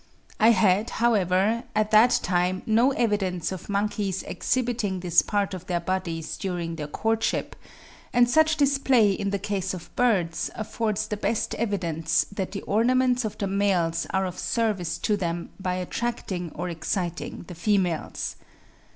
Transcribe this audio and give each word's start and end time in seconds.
I 0.39 0.49
had, 0.49 0.89
however, 0.97 1.63
at 1.75 1.91
that 1.91 2.21
time 2.23 2.63
no 2.65 2.89
evidence 2.91 3.51
of 3.51 3.69
monkeys 3.69 4.23
exhibiting 4.23 5.01
this 5.01 5.21
part 5.21 5.53
of 5.53 5.67
their 5.67 5.79
bodies 5.79 6.37
during 6.37 6.75
their 6.75 6.87
courtship; 6.87 7.55
and 8.11 8.27
such 8.27 8.57
display 8.57 9.11
in 9.11 9.29
the 9.29 9.37
case 9.37 9.75
of 9.75 9.95
birds 9.95 10.49
affords 10.55 11.05
the 11.07 11.17
best 11.17 11.53
evidence 11.53 12.25
that 12.31 12.51
the 12.51 12.63
ornaments 12.63 13.25
of 13.25 13.37
the 13.37 13.45
males 13.45 14.07
are 14.09 14.25
of 14.25 14.39
service 14.39 14.97
to 14.97 15.15
them 15.17 15.51
by 15.59 15.75
attracting 15.75 16.51
or 16.55 16.67
exciting 16.67 17.43
the 17.45 17.53
females. 17.53 18.37